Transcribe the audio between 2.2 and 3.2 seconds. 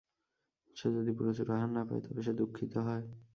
সে দুঃখিত হয়।